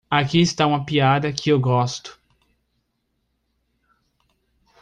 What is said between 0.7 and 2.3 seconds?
piada que eu gosto.